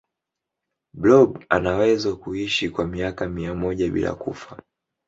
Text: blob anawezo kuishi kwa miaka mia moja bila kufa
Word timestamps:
blob 0.93 1.37
anawezo 1.49 2.15
kuishi 2.17 2.69
kwa 2.69 2.87
miaka 2.87 3.29
mia 3.29 3.53
moja 3.53 3.89
bila 3.89 4.15
kufa 4.15 4.61